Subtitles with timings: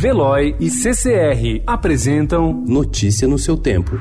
[0.00, 4.00] Veloy e CCR apresentam Notícia no seu tempo.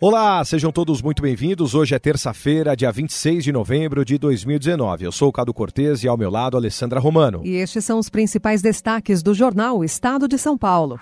[0.00, 1.76] Olá, sejam todos muito bem-vindos.
[1.76, 5.04] Hoje é terça-feira, dia 26 de novembro de 2019.
[5.04, 7.42] Eu sou o Cado Cortez e ao meu lado Alessandra Romano.
[7.44, 10.98] E estes são os principais destaques do jornal Estado de São Paulo.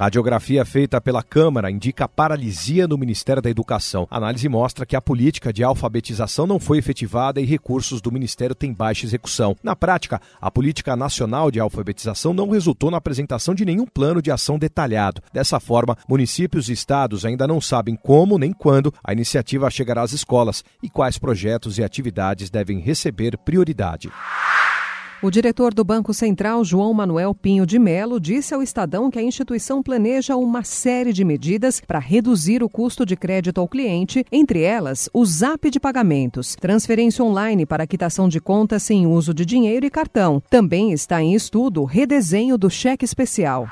[0.00, 4.08] Radiografia feita pela Câmara indica paralisia no Ministério da Educação.
[4.10, 8.54] A análise mostra que a política de alfabetização não foi efetivada e recursos do Ministério
[8.54, 9.54] têm baixa execução.
[9.62, 14.30] Na prática, a política nacional de alfabetização não resultou na apresentação de nenhum plano de
[14.30, 15.20] ação detalhado.
[15.34, 20.14] Dessa forma, municípios e estados ainda não sabem como nem quando a iniciativa chegará às
[20.14, 24.10] escolas e quais projetos e atividades devem receber prioridade.
[25.22, 29.22] O diretor do Banco Central, João Manuel Pinho de Melo, disse ao Estadão que a
[29.22, 34.62] instituição planeja uma série de medidas para reduzir o custo de crédito ao cliente, entre
[34.62, 39.84] elas o Zap de pagamentos, transferência online para quitação de contas sem uso de dinheiro
[39.84, 40.42] e cartão.
[40.48, 43.68] Também está em estudo o redesenho do cheque especial.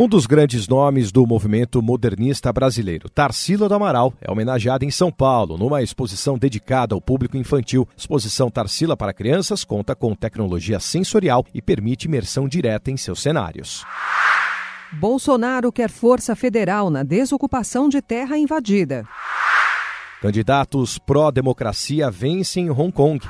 [0.00, 5.10] Um dos grandes nomes do movimento modernista brasileiro, Tarsila do Amaral, é homenageado em São
[5.10, 7.84] Paulo, numa exposição dedicada ao público infantil.
[7.96, 13.84] exposição Tarsila para crianças conta com tecnologia sensorial e permite imersão direta em seus cenários.
[14.92, 19.04] Bolsonaro quer força federal na desocupação de terra invadida.
[20.22, 23.26] Candidatos pró-democracia vencem em Hong Kong.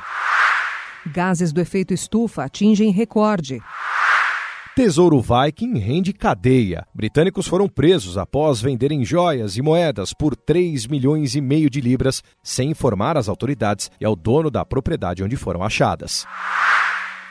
[1.07, 3.59] Gases do efeito estufa atingem recorde.
[4.79, 6.87] Tesouro Viking rende cadeia.
[6.95, 12.23] Britânicos foram presos após venderem joias e moedas por 3 milhões e meio de libras,
[12.45, 16.25] sem informar as autoridades e ao dono da propriedade onde foram achadas.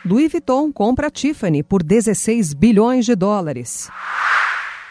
[0.05, 3.89] Louis Vuitton compra Tiffany por 16 bilhões de dólares.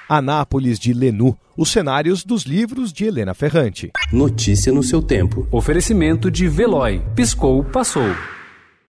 [0.09, 3.91] Anápolis de Lenu, os cenários dos livros de Helena Ferrante.
[4.11, 5.47] Notícia no seu tempo.
[5.53, 7.03] Oferecimento de Veloy.
[7.15, 8.15] Piscou, passou.